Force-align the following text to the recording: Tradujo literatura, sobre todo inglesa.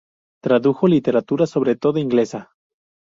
Tradujo 0.41 0.87
literatura, 0.87 1.45
sobre 1.45 1.75
todo 1.75 1.99
inglesa. 1.99 2.49